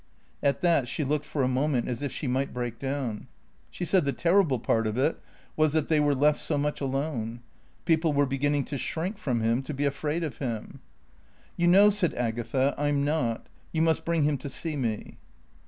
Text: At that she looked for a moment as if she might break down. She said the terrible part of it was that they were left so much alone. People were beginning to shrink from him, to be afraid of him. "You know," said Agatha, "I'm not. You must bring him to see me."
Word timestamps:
At 0.41 0.61
that 0.61 0.87
she 0.87 1.03
looked 1.03 1.25
for 1.27 1.43
a 1.43 1.47
moment 1.47 1.87
as 1.87 2.01
if 2.01 2.11
she 2.11 2.25
might 2.25 2.55
break 2.55 2.79
down. 2.79 3.27
She 3.69 3.85
said 3.85 4.03
the 4.03 4.11
terrible 4.11 4.57
part 4.57 4.87
of 4.87 4.97
it 4.97 5.19
was 5.55 5.73
that 5.73 5.89
they 5.89 5.99
were 5.99 6.15
left 6.15 6.39
so 6.39 6.57
much 6.57 6.81
alone. 6.81 7.41
People 7.85 8.11
were 8.11 8.25
beginning 8.25 8.65
to 8.65 8.79
shrink 8.79 9.19
from 9.19 9.41
him, 9.41 9.61
to 9.61 9.75
be 9.75 9.85
afraid 9.85 10.23
of 10.23 10.39
him. 10.39 10.79
"You 11.55 11.67
know," 11.67 11.91
said 11.91 12.15
Agatha, 12.15 12.73
"I'm 12.79 13.05
not. 13.05 13.45
You 13.71 13.83
must 13.83 14.03
bring 14.03 14.23
him 14.23 14.39
to 14.39 14.49
see 14.49 14.75
me." 14.75 15.19